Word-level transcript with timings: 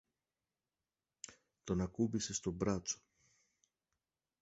τον 1.63 1.81
ακούμπησε 1.81 2.33
στο 2.33 2.51
μπράτσο 2.51 2.99